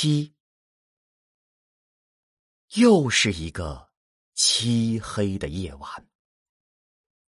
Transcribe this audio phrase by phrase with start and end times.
[0.00, 0.32] 七，
[2.74, 3.88] 又是一个
[4.32, 6.06] 漆黑的夜晚。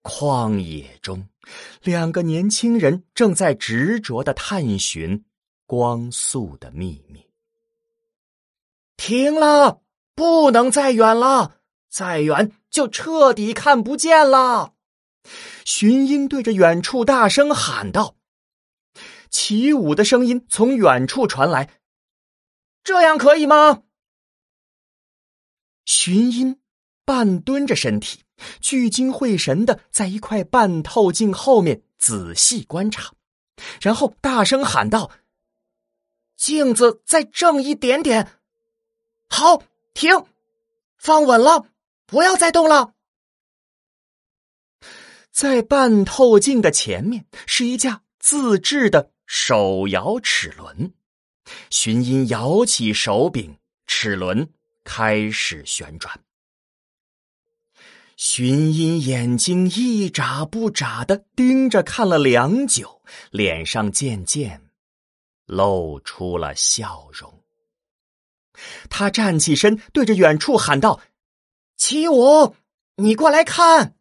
[0.04, 1.28] 旷野中，
[1.82, 5.24] 两个年轻人正在执着的探寻
[5.66, 7.28] 光速的秘密。
[8.96, 9.82] 停了，
[10.14, 11.56] 不能再远了，
[11.88, 14.74] 再远就彻底看不见了。
[15.64, 18.14] 寻音对着远处大声喊道。
[19.28, 21.79] 起舞的声音从远处传来，
[22.82, 23.82] 这样可以吗？
[25.84, 26.60] 寻音
[27.04, 28.22] 半蹲着身体，
[28.60, 33.12] 聚精会神的在一块半透镜后面仔细观察，
[33.80, 35.10] 然后大声喊道
[36.36, 38.40] ：“镜子再正一点点，
[39.28, 40.26] 好，停，
[40.96, 41.66] 放稳了，
[42.06, 42.94] 不要再动了。”
[45.30, 49.12] 在半透镜的前面是一架自制的。
[49.32, 50.92] 手摇齿轮，
[51.70, 54.48] 寻音摇起手柄，齿轮
[54.84, 56.20] 开始旋转。
[58.16, 64.60] 寻音眼睛一眨不眨的盯着看了良久，脸上渐渐
[65.46, 67.42] 露出了笑容。
[68.90, 71.00] 他站起身，对着远处喊道
[71.78, 72.54] ：“起舞，
[72.96, 73.94] 你过来看。”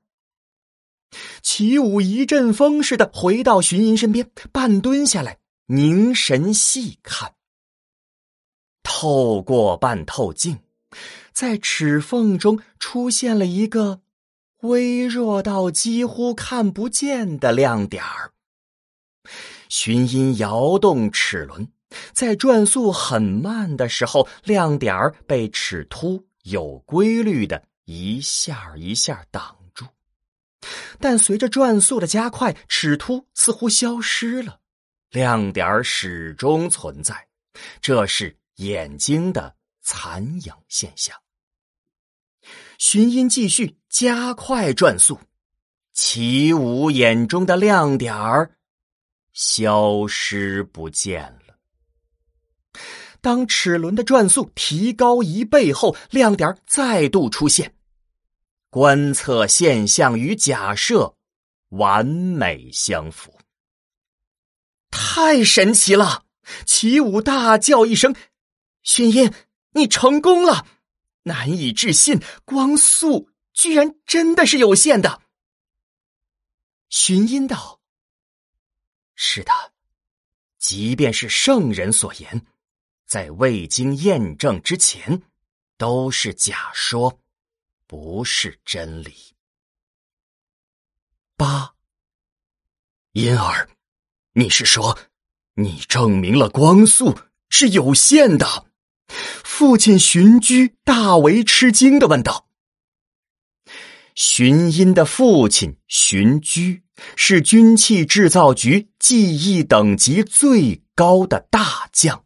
[1.41, 7.36] 起舞一阵风似的回到寻音身边，半蹲下来，凝神细看。
[8.91, 10.57] 透过半透镜，
[11.31, 14.01] 在齿缝中出现了一个
[14.61, 18.31] 微弱到几乎看不见的亮点儿。
[19.69, 21.67] 寻音摇动齿轮，
[22.13, 29.85] 在转速很慢的时候，亮点儿被齿突有规律的一下一下挡住。
[30.99, 34.59] 但随着转速的加快，齿突似乎消失了，
[35.11, 37.27] 亮点儿始终存在，
[37.79, 41.15] 这是眼睛的残影现象。
[42.77, 45.19] 寻音继续加快转速，
[45.94, 48.57] 齐武眼中的亮点儿
[49.34, 51.56] 消失不见了。
[53.22, 57.75] 当齿轮的转速提高一倍后，亮点儿再度出现。
[58.69, 61.16] 观测现象与假设
[61.69, 63.38] 完美相符，
[64.89, 66.25] 太神奇了！
[66.66, 68.16] 齐武大叫一声
[68.89, 69.31] ：“薰音，
[69.73, 70.66] 你成功了！
[71.22, 75.22] 难以置信，光速居然真的是有限的。”
[76.89, 77.79] 寻音道
[79.13, 79.51] ：“是的，
[80.57, 82.47] 即便是圣人所言，
[83.05, 85.22] 在未经验证之前，
[85.78, 87.22] 都是假说。”
[87.85, 89.16] 不是真理。
[91.35, 91.73] 八，
[93.13, 93.67] 因而，
[94.33, 94.99] 你是说，
[95.55, 97.17] 你证明了光速
[97.49, 98.69] 是有限的？
[99.09, 102.47] 父亲荀居大为吃惊的问道。
[104.16, 106.84] 荀音的父亲荀居
[107.16, 112.24] 是军器制造局技艺等级最高的大将，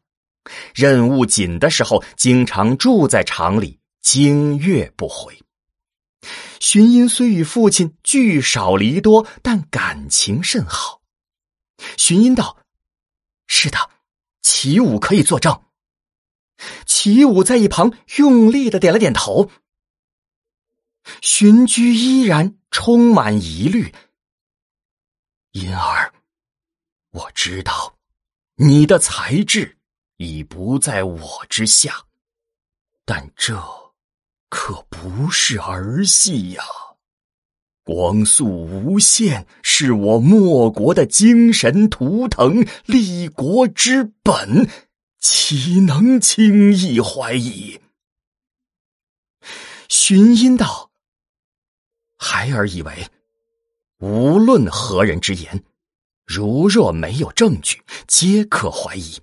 [0.74, 5.38] 任务紧的时候，经常住在厂里，经月不回。
[6.60, 11.02] 荀音虽与父亲聚少离多，但感情甚好。
[11.98, 12.58] 荀音道
[13.46, 13.78] ：“是的，
[14.42, 15.62] 齐武可以作证。”
[17.04, 19.52] 齐武在一旁用力的点了点头。
[21.22, 23.94] 荀居依然充满疑虑。
[25.52, 26.14] 因儿，
[27.12, 27.98] 我知道
[28.56, 29.76] 你的才智
[30.16, 32.06] 已不在我之下，
[33.04, 33.94] 但这……
[34.48, 36.64] 可不是儿戏呀！
[37.84, 44.70] 光速无限是我莫国的精神图腾，立国之本，
[45.24, 47.80] 岂能轻易怀疑？
[49.88, 50.92] 荀音道
[52.20, 53.08] ：“孩儿以为，
[54.00, 55.64] 无论何人之言，
[56.26, 59.18] 如若没有证据，皆可怀疑。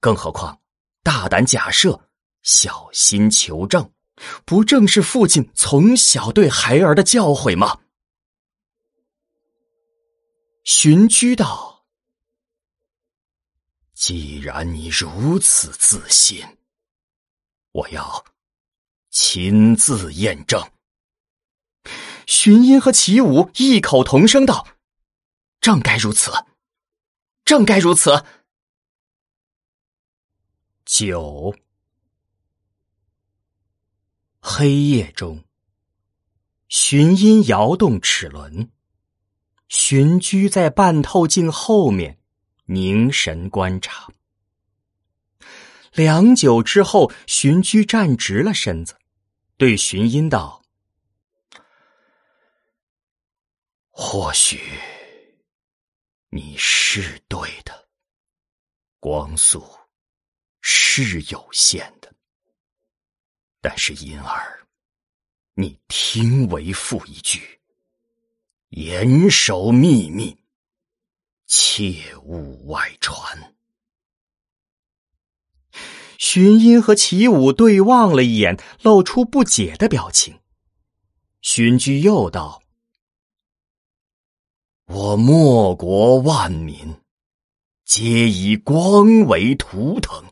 [0.00, 0.60] 更何况，
[1.02, 1.98] 大胆假设，
[2.42, 3.90] 小心求证。”
[4.44, 7.80] 不正是父亲从小对孩儿的教诲吗？
[10.64, 11.75] 荀居道
[13.96, 16.44] ：“既然你如此自信，
[17.72, 18.26] 我要
[19.08, 20.70] 亲自验证。”
[22.28, 24.68] 荀音和齐武异口同声道
[25.62, 26.30] ：“正该如此，
[27.42, 28.22] 正该如此。”
[30.84, 31.56] 九。
[34.40, 35.42] 黑夜中，
[36.68, 38.70] 寻音摇动齿轮，
[39.68, 42.20] 寻居在半透镜后面，
[42.66, 44.06] 凝神观察。
[45.92, 48.98] 良久之后，荀居站直了身子，
[49.56, 50.62] 对荀音道
[53.88, 54.60] ：“或许
[56.28, 57.88] 你是对的，
[59.00, 59.66] 光速
[60.60, 62.12] 是有限的，
[63.62, 64.66] 但是银儿，
[65.54, 67.58] 你听为父一句，
[68.68, 70.36] 严守秘密，
[71.46, 73.54] 切勿外传。”
[76.18, 80.40] 荀音和齐武对望了一眼，露出不解的表情。
[81.42, 82.62] 荀居又道
[84.88, 86.96] ：“我莫国万民，
[87.84, 90.24] 皆以光为图腾，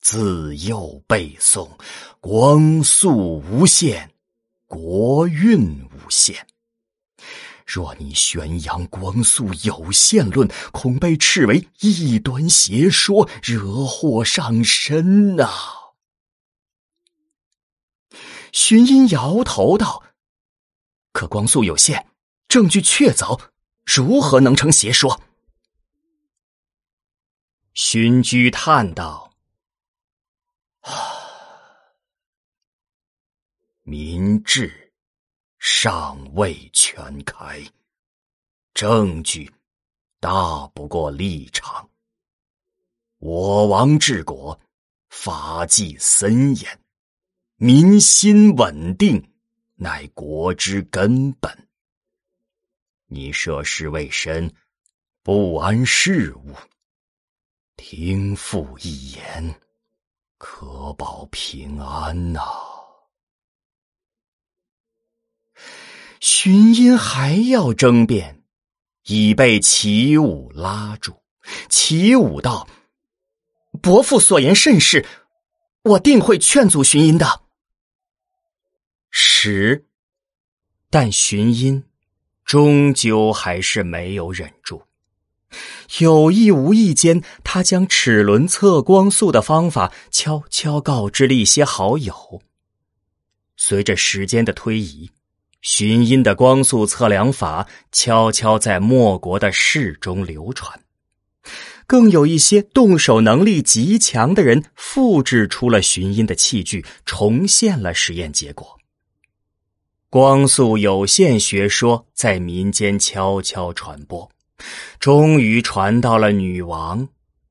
[0.00, 1.70] 自幼背诵
[2.20, 4.10] ‘光速无限，
[4.66, 6.44] 国运无限’。”
[7.72, 15.48] 若你宣扬光速有限论，恐被斥为异端邪说，惹祸上身呐！
[18.50, 20.02] 荀音摇头道
[21.14, 22.08] ：“可光速有限，
[22.48, 23.40] 证据确凿，
[23.84, 25.22] 如何能成邪说？”
[27.72, 29.32] 荀居叹道
[30.82, 30.90] ：“啊，
[33.84, 34.76] 民智。”
[35.82, 37.58] 尚未全开，
[38.74, 39.50] 证据
[40.20, 41.88] 大不过立场。
[43.16, 44.60] 我王治国，
[45.08, 46.80] 法纪森严，
[47.56, 49.32] 民心稳定，
[49.76, 51.50] 乃国之根本。
[53.06, 54.54] 你涉世未深，
[55.22, 56.54] 不谙事务，
[57.76, 59.58] 听父一言，
[60.36, 62.69] 可保平安呐。
[66.20, 68.42] 荀音还要争辩，
[69.04, 71.14] 已被齐武拉住。
[71.70, 72.68] 齐武道
[73.80, 75.06] ：“伯父所言甚是，
[75.82, 77.40] 我定会劝阻荀音的。”
[79.08, 79.86] 十，
[80.90, 81.82] 但荀音
[82.44, 84.82] 终究还是没有忍住，
[86.00, 92.14] 有意无意间，他将齿轮测光速的方法悄悄告知了一些好友。
[93.56, 95.10] 随着时间的推移。
[95.62, 100.80] 寻音的光速测量法悄悄在莫国的市中流传，
[101.86, 108.78] 更有一些动手能力极强的人复制出了寻音的器具，重现了实验结果。
[110.08, 114.28] 光速有限学说在民间悄悄传播，
[114.98, 117.08] 终于传到了女王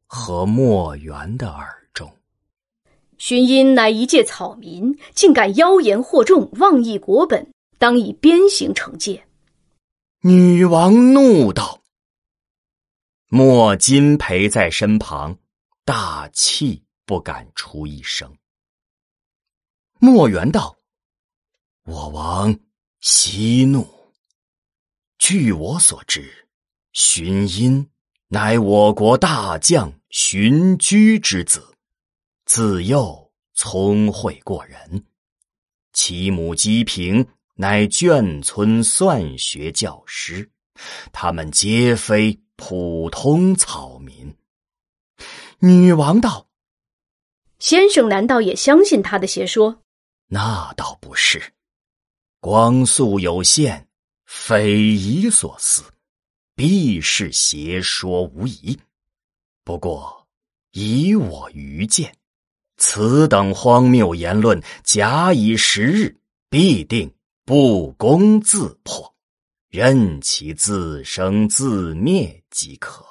[0.07, 2.11] 和墨元的耳中。
[3.17, 7.47] 寻音乃一介草民，竟敢妖言惑众，妄议国本。
[7.79, 9.25] 当以鞭刑惩戒。
[10.21, 11.81] 女王怒道
[13.31, 15.39] ：“莫金陪在身旁，
[15.85, 18.35] 大气不敢出一声。”
[19.97, 20.77] 莫元道
[21.87, 22.59] ：“我王
[22.99, 23.87] 息怒。
[25.17, 26.47] 据我所知，
[26.91, 27.89] 荀音
[28.27, 31.73] 乃我国大将荀居之子，
[32.43, 35.05] 自幼聪慧过人，
[35.93, 37.25] 其母姬平。”
[37.61, 40.49] 乃眷村算学教师，
[41.11, 44.33] 他们皆非普通草民。
[45.59, 46.47] 女王道
[47.59, 49.83] ：“先生难道也相信他的邪说？”
[50.31, 51.51] 那倒不是，
[52.39, 53.89] 光速有限，
[54.25, 55.83] 匪夷所思，
[56.55, 58.79] 必是邪说无疑。
[59.65, 60.25] 不过
[60.71, 62.15] 以我愚见，
[62.77, 66.15] 此等荒谬言论，假以时日，
[66.49, 67.13] 必定。
[67.49, 69.11] 不攻自破，
[69.69, 73.03] 任其自生自灭即可。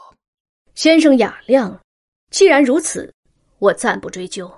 [0.77, 1.85] 先生雅量，
[2.31, 3.13] 既然如此，
[3.59, 4.49] 我暂不追究。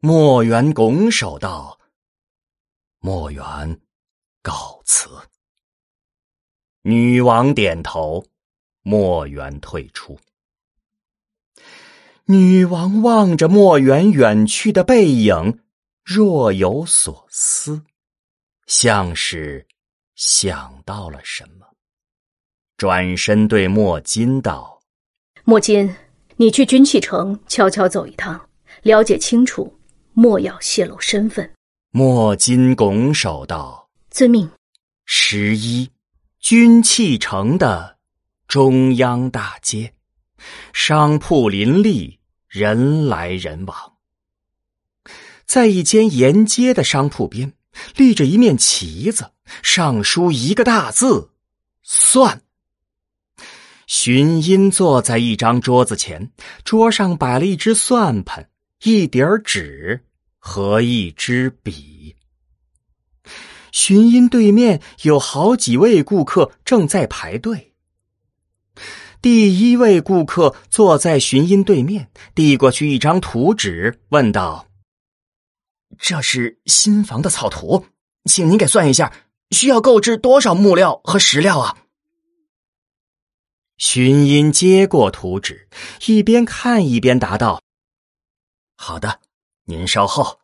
[0.00, 1.78] 墨元拱手道
[2.98, 3.80] ：“墨元，
[4.42, 5.08] 告辞。”
[6.82, 8.24] 女王点头，
[8.82, 10.18] 墨元退出。
[12.24, 15.60] 女王望着墨元远去的背影，
[16.02, 17.84] 若有所思。
[18.66, 19.66] 像是
[20.14, 21.66] 想到了什么，
[22.76, 24.80] 转身对莫金道
[25.44, 25.94] ：“莫金，
[26.36, 28.48] 你去军器城悄悄走一趟，
[28.82, 29.78] 了解清楚，
[30.12, 31.50] 莫要泄露身份。”
[31.90, 34.50] 莫金拱手道：“遵命。”
[35.04, 35.90] 十一，
[36.38, 37.98] 军器城的
[38.46, 39.92] 中央大街，
[40.72, 43.92] 商铺林立，人来人往。
[45.44, 47.52] 在一间沿街的商铺边。
[47.96, 49.30] 立着一面旗子，
[49.62, 51.30] 上书一个大字
[51.82, 52.42] “算”。
[53.86, 56.30] 荀音坐在一张桌子前，
[56.64, 58.48] 桌上摆了一只算盘、
[58.84, 60.04] 一叠纸
[60.38, 62.16] 和一支笔。
[63.70, 67.74] 荀音对面有好几位顾客正在排队。
[69.20, 74.66] 第一位顾客坐在荀音对面，递过去一张图纸，问道
[76.04, 77.86] ：“这是新房的草图，
[78.24, 79.12] 请您给算一下，
[79.52, 81.78] 需要购置多少木料和石料啊？”
[83.78, 85.68] 荀音接过图纸，
[86.06, 87.62] 一边看一边答道
[88.74, 89.20] ：“好的，
[89.64, 90.40] 您稍后。”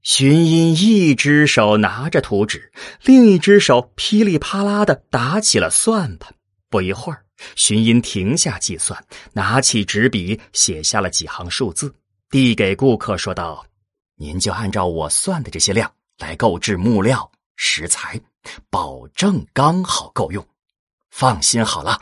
[0.00, 2.72] 荀音一只手拿着图纸，
[3.02, 6.34] 另一只手噼里啪啦的打起了算盘。
[6.70, 11.94] 不一会儿，荀音停下计算，拿起纸笔写下了几行数字，
[12.30, 13.64] 递给顾客说道
[14.22, 18.20] ：“您就按照我算的这些量来购置木料、石材，
[18.70, 20.46] 保证刚好够用。
[21.10, 22.00] 放心好了，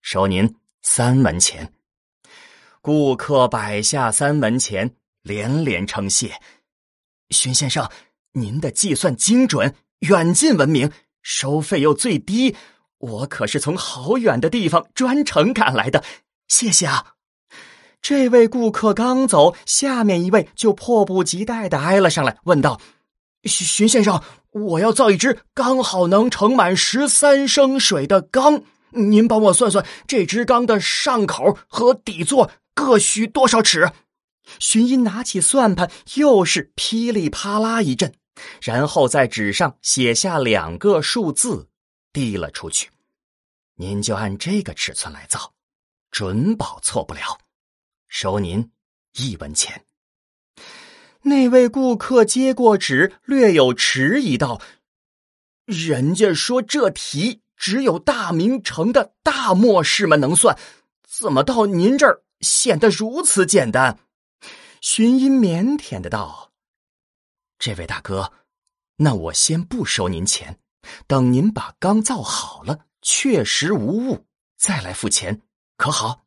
[0.00, 1.72] 收您三文钱。”
[2.82, 6.34] 顾客摆下三文钱，连连称谢。
[7.30, 7.88] 荀先生，
[8.32, 10.90] 您的计算精准，远近闻名，
[11.22, 12.56] 收费又最低，
[12.98, 16.02] 我可是从好远的地方专程赶来的，
[16.48, 17.14] 谢谢啊！
[18.02, 22.80] 这位顾客刚走，下面一位就迫不及待的挨了上来，问道
[23.44, 33.92] ：“荀荀先生，我要造一只刚好能盛满十三升水的缸，您帮我算算，这只缸的上口和底座各需多少尺？”
[34.58, 38.12] 荀音拿起算盘，又是噼里啪啦一阵，
[38.60, 41.68] 然后在纸上写下两个数字，
[42.12, 42.90] 递了出去。
[43.76, 45.52] 您就按这个尺寸来造，
[46.10, 47.38] 准保错不了。
[48.12, 48.70] 收您
[49.14, 49.86] 一文钱。
[51.22, 54.60] 那位顾客接过纸，略有迟疑道
[55.64, 60.58] ：“人家说这题只有大明城的大墨士们能算，
[61.08, 63.98] 怎么到您这儿显得如此简单？”
[64.82, 66.52] 荀音腼腆的道
[67.58, 68.30] ：“这位大哥，
[68.96, 70.60] 那我先不收您钱，
[71.06, 74.26] 等您把缸造好了，确实无误，
[74.58, 75.40] 再来付钱，
[75.78, 76.21] 可好？”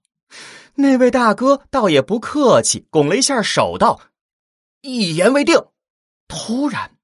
[0.76, 4.02] 那位大哥倒也不客气，拱了一下手道
[4.82, 5.56] ：“一言为定。”
[6.28, 6.98] 突然，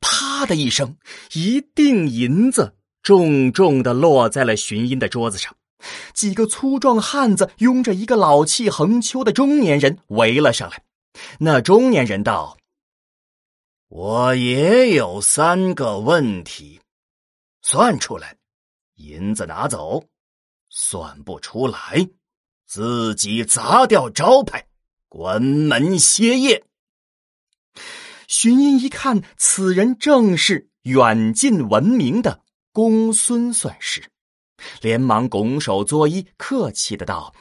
[0.00, 0.96] 啪的一声，
[1.34, 5.54] 一锭银子重重的落在了寻音的桌子上。
[6.14, 10.82] 几个粗壮汉子拥着一个老气横秋的中年人围了上来。
[11.40, 12.56] 那中年人道
[13.88, 16.80] ：“我也有三个问题，
[17.60, 18.38] 算出来，
[18.94, 20.06] 银子拿走；
[20.70, 22.08] 算不出来，
[22.66, 24.66] 自己砸掉招牌，
[25.08, 26.64] 关门歇业。”
[28.26, 32.40] 荀音一看，此人正是远近闻名的
[32.72, 34.10] 公孙算师。
[34.80, 37.34] 连忙拱手作揖，客气的道：“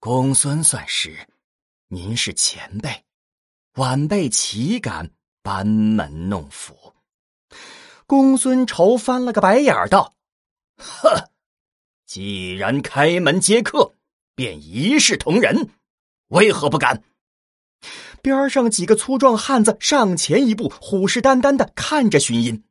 [0.00, 1.28] 公孙算师，
[1.88, 3.04] 您是前辈，
[3.74, 6.94] 晚辈岂敢班门弄斧？”
[8.06, 10.16] 公孙仇翻了个白眼儿道
[10.76, 11.30] ：“呵，
[12.04, 13.94] 既然开门接客，
[14.34, 15.70] 便一视同仁，
[16.28, 17.02] 为何不敢？”
[18.22, 22.62] 边上几个粗壮汉子上前一步，虎视眈眈的看着荀音。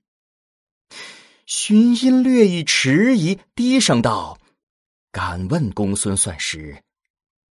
[1.45, 4.39] 荀音略一迟疑，低声道
[5.11, 6.81] ：“敢问公孙算师，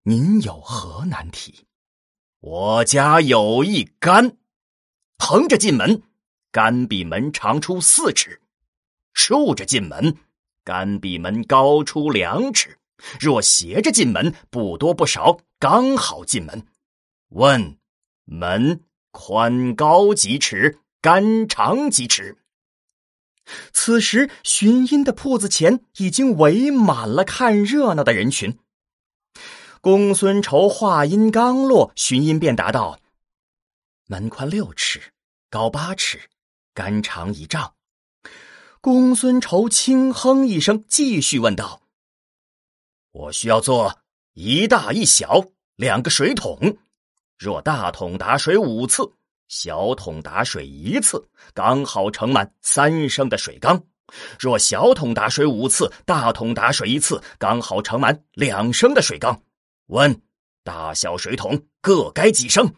[0.04, 1.66] 您有何难题？”
[2.40, 4.38] 我家有一杆，
[5.18, 6.04] 横着进门，
[6.52, 8.40] 杆比门长出四尺；
[9.14, 10.16] 竖着进门，
[10.64, 12.78] 杆比门高出两尺。
[13.20, 16.66] 若斜着进门，不多不少，刚好进门。
[17.30, 17.77] 问
[18.25, 22.38] 门宽高几尺，杆长几尺？
[23.72, 28.58] 此时，荀音的铺子前已经围满了看热闹的人群。
[29.80, 33.00] 公孙仇话音刚落，荀音便答道
[34.08, 35.13] ：“门宽六尺，
[35.50, 36.30] 高八尺，
[36.74, 37.75] 杆长一丈。”
[38.82, 41.84] 公孙仇轻哼一声，继续问道
[43.17, 43.97] ：“我需要做
[44.33, 45.43] 一大一小
[45.75, 46.77] 两个水桶，
[47.39, 49.12] 若大桶打水五次。”
[49.50, 53.79] 小桶打水一次，刚好盛满三升的水缸；
[54.38, 59.41] 若小桶打水五次，大桶打水一次，刚好盛满两升的水缸。
[59.88, 60.21] 问：
[60.65, 62.71] 大小水桶各该几升？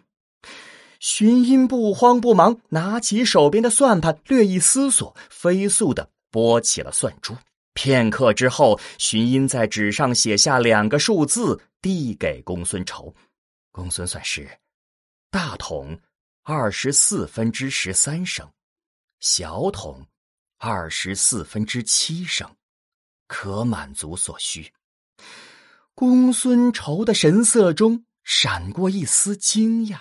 [0.99, 7.35] 荀音不慌不忙，拿起手边的算盘，略一思索，飞速的拨起了算珠。
[7.81, 13.15] 片刻之后，荀音在纸上写下两个数字，递给公孙仇。
[13.71, 14.59] 公孙算是，
[15.31, 15.97] 大桶。
[16.43, 18.45] 二十四分之十三升，
[19.21, 20.05] 小桶
[20.57, 22.53] 二十四分之七升，
[23.27, 24.73] 可满足所需。
[25.95, 29.99] 公孙仇的神色中闪过一丝惊讶，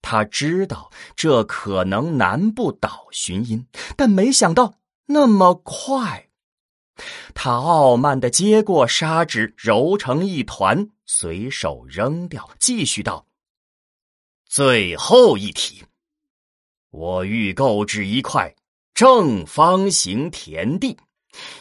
[0.00, 3.66] 他知道这可能难不倒荀音，
[3.98, 6.29] 但没想到那么快。
[7.34, 13.26] 他傲慢的接过砂纸，揉成一团，随手扔掉，继续道
[14.46, 15.84] ：“最后一题，
[16.90, 18.54] 我欲购置一块
[18.94, 20.96] 正方形田地。”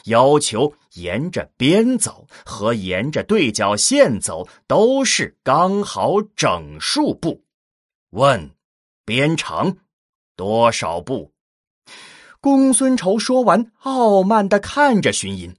[0.06, 7.46] 要求沿着边走和沿着对角线走都是刚好整数步。
[8.10, 8.50] 问：
[9.06, 9.78] 边长
[10.36, 11.32] 多少步？
[12.42, 15.56] 公孙仇说完，傲慢的看着荀音。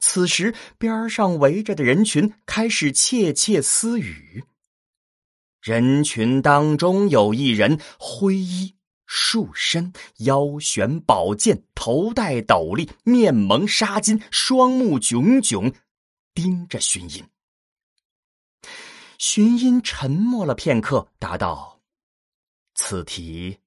[0.00, 4.44] 此时，边上围着的人群开始窃窃私语。
[5.60, 8.74] 人群当中有一人灰衣。
[9.12, 15.74] 束身，腰悬宝剑，头戴斗笠，面蒙纱巾，双目炯炯，
[16.32, 17.24] 盯着荀音。
[19.18, 21.80] 荀音沉默了片刻，答道
[22.76, 23.58] ：“此题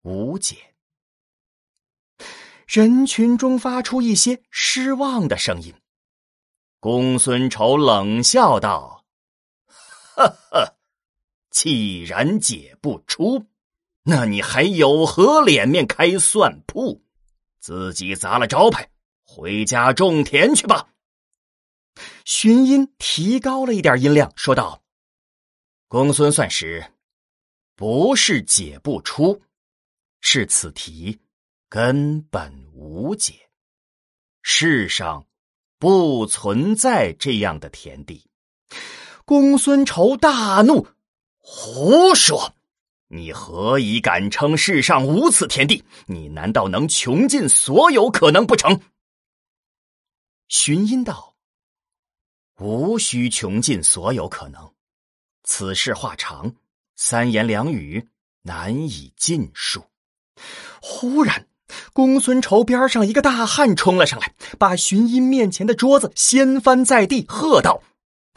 [0.00, 0.56] 无解。”
[2.66, 5.74] 人群中发出一些失望的声音。
[6.80, 9.04] 公孙仇冷笑道
[9.66, 10.76] ：“呵呵，
[11.50, 13.46] 既然解不出。”
[14.08, 17.02] 那你还有何脸面开算铺？
[17.58, 18.88] 自己砸了招牌，
[19.24, 20.92] 回家种田去吧。
[22.24, 24.84] 荀音提高了一点音量说道
[25.88, 26.92] ：“公孙算时，
[27.74, 29.42] 不是解不出，
[30.20, 31.18] 是此题
[31.76, 33.50] 根本无解。
[34.40, 35.26] 世上
[35.78, 38.30] 不存在这样的田地。”
[39.26, 40.86] 公孙仇大怒
[41.36, 42.54] ：“胡说！”
[43.08, 45.84] 你何以敢称世上无此田地？
[46.06, 48.80] 你难道能穷尽所有可能不成？
[50.48, 51.36] 荀音道
[52.56, 54.72] ：“无需穷尽所有可能，
[55.42, 56.56] 此事话长，
[56.94, 58.08] 三言两语
[58.40, 59.84] 难以尽述。”
[60.80, 61.46] 忽然，
[61.92, 67.82] 公孙仇边上一个大汉冲了上来，把荀音面前的桌子掀翻在地，喝道：“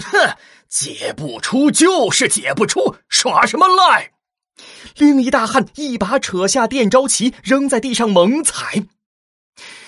[0.04, 0.36] 哼，
[0.68, 4.12] 解不出就是解不出，耍什么赖！”
[4.98, 8.86] 另一大汉一把扯下电招旗，扔在地上猛踩。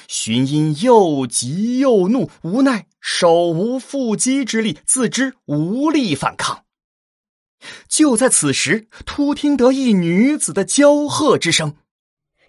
[0.08, 6.66] 荀音又急又怒，无奈手无缚鸡之力，自知无力反抗。
[7.88, 11.76] 就在此时，突听得一女子的娇喝之声：“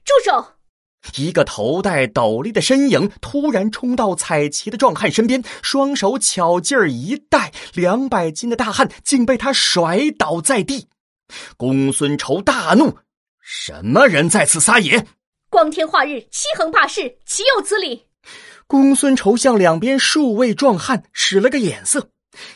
[0.04, 0.54] 住手！”
[1.16, 10.88] 一个头戴斗笠的身影突然冲到彩旗的壮汉身边，双手巧劲儿一带，两百斤的大汉竟被他甩倒在地。
[11.56, 12.98] 公孙仇大怒
[13.42, 15.06] ：“什么人在此撒野？
[15.50, 18.06] 光天化日，欺横霸市，岂有此理！”
[18.66, 22.08] 公孙仇向两边数位壮汉使了个眼色，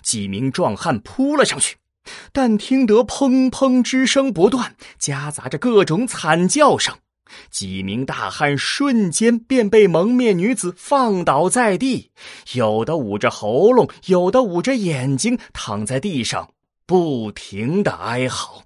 [0.02, 1.76] 几名壮汉扑了上去，
[2.32, 6.96] 但听得砰砰之声不断，夹杂着各种惨叫声，
[7.50, 12.10] 几名大汉瞬间便被蒙面女子放倒在地，
[12.54, 16.50] 有的捂着喉咙，有的捂着眼睛，躺在地上
[16.86, 18.62] 不停的哀嚎。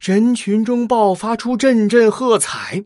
[0.00, 2.84] 人群中爆发出阵阵喝彩，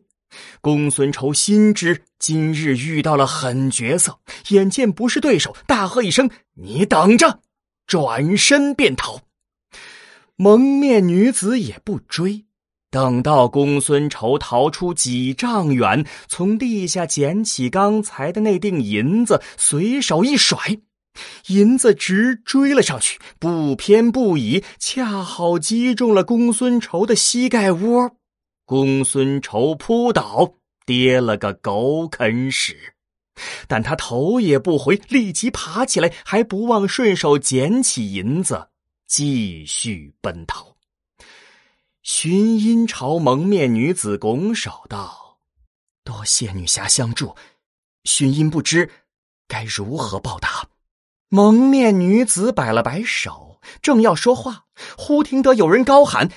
[0.61, 7.41] 公孙仇心知今日遇到了狠角色，眼见不是对手，大喝一声：“你等着！”
[7.87, 9.21] 转身便逃。
[10.35, 12.46] 蒙面女子也不追，
[12.97, 20.59] 等到公孙仇逃出几丈远，从地下捡起刚才的那锭银子，随手一甩。
[21.49, 28.13] 银子直追了上去，不偏不倚，恰好击中了公孙仇的膝盖窝。
[28.65, 30.55] 公孙仇扑倒，
[30.87, 32.95] 跌了个狗啃屎。
[33.69, 38.69] 但他头也不回，立即爬起来，还不忘顺手捡起银子，
[39.07, 40.76] 继续奔逃。
[42.09, 45.39] 寻音朝蒙面女子拱手道
[46.05, 47.35] ：“多谢女侠相助，
[48.05, 48.89] 寻音不知
[49.49, 50.69] 该如何报答。”
[51.29, 54.67] 蒙面女子摆了摆手，正要说话，
[54.97, 56.31] 忽听得有人高喊：“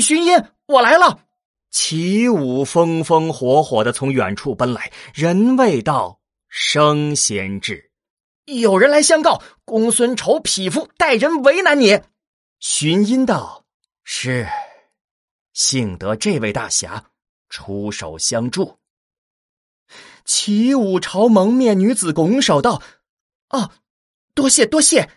[0.00, 1.22] 寻音，我来了！”
[1.68, 7.90] 齐武风风火火的从远处奔来，人未到，声先至。
[8.44, 12.02] 有人来相告，公孙丑匹夫待人为难你。
[12.60, 13.64] 寻音道
[14.04, 14.48] ：“是，
[15.58, 17.06] 幸得这位大侠
[17.48, 18.78] 出手相助。”
[20.24, 22.80] 齐武朝蒙面女子拱手道
[23.50, 23.72] ：“哦。”
[24.34, 25.10] 多谢多谢，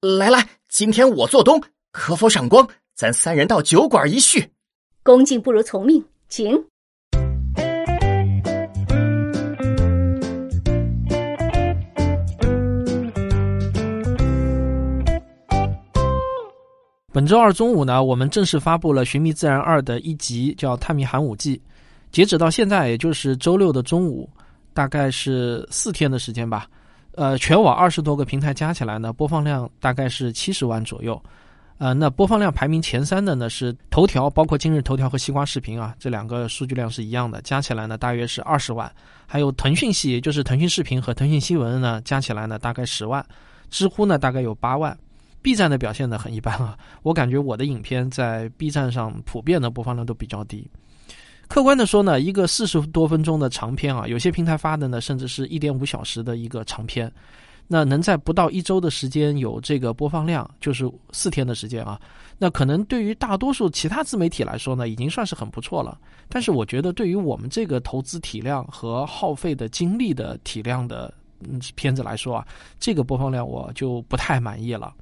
[0.00, 2.68] 来来，今天我做东，可否赏光？
[2.94, 4.52] 咱三人到酒馆一叙。
[5.02, 6.68] 恭敬不如从命，请。
[17.10, 21.56] 本周二中午呢，我们正式发布了《寻觅自然二》的一集，叫《探秘寒武纪》。
[22.12, 24.28] 截止到现在，也就是周六的中午，
[24.74, 26.66] 大概是四天的时间吧。
[27.14, 31.20] 呃，全网二十多个平台加起来呢，播放量大概是七十万左右。
[31.78, 38.90] 呃，那播放量排名前三的呢是头条，包括今日头条和西瓜视频啊，这两个数据量是一样的，加起来呢大约是二十万。
[39.26, 43.24] 还有腾讯系，也就是腾讯视频和腾讯新闻呢，加起来呢大概十万。
[43.70, 44.94] 知乎呢大概有八万。
[45.42, 50.68] B 站的表现呢很一般啊， 我感觉我的影片在 B 站上普遍的播放量都比较低。
[51.46, 57.10] 客观的说呢，一个四十多分钟的长片啊，有些平台发的呢甚至是一点五小时的一个长片，
[57.66, 61.98] 那能在不到一周的时间有这个播放量，就是四天的时间啊，
[62.36, 65.98] 那可能对于大多数其他自媒体来说呢，已经算是很不错了。
[66.28, 72.46] 但是我觉得对于我们这个投资体量和耗费的精力的体量的嗯片子来说啊，
[72.78, 74.94] 这个播放量我就不太满意了。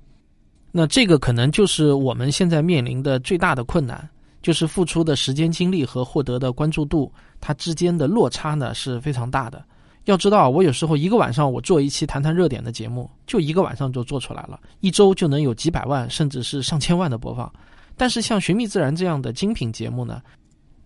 [0.78, 4.06] 那这个可能就是我们现在面临的最大的困难，
[4.42, 7.10] 就是付出的时间精力和获得的关注度，
[7.40, 9.64] 它之间的落差呢是非常大的。
[10.04, 17.50] 要知道，我有时候一个晚上我做一期谈谈热点的节目，就一个晚上就做出来了，一周就能有几百万甚至是上千万的播放。
[17.96, 20.20] 但是像《寻觅自然》这样的精品节目呢，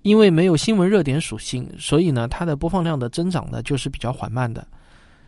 [0.02, 4.64] 因为没有新闻热点属性，所以呢它的播放量的增长呢就是比较缓慢的。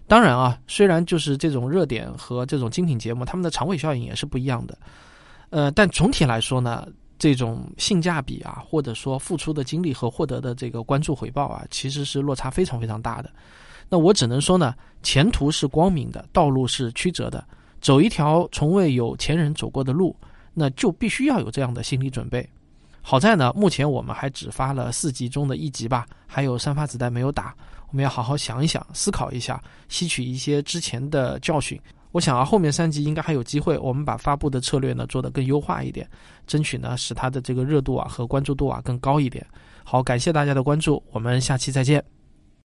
[0.07, 4.77] 当然啊，虽然就是这种热点和这种精品节目，他们的长尾效应也是不一样的，
[5.51, 6.87] 呃，但总体来说呢，
[7.19, 13.31] 这种性价比啊，或者说付出的精力和获得的这个关注回报啊，其实是落差非常非常大的。
[13.89, 17.43] 那我只能说呢，前途是光明的，道路是曲折的，
[17.81, 20.15] 走一条从未有前人走过的路，
[20.53, 22.47] 那就必须要有这样的心理准备。
[23.01, 27.55] 好在呢，目前我们还只发了四集中的一集吧，还有三发子弹没有打。
[27.93, 31.79] 我们要好好想一想，思考一下，吸取一些之前的教训。
[32.11, 36.09] 我想啊，后面三集应该还有机会，我们把发布的策略呢做得更优化一点，
[36.47, 39.47] 争取呢使它的这个热度啊和关注度啊更高一点。
[39.85, 42.22] 好，感谢大家的关注，我们下期再见。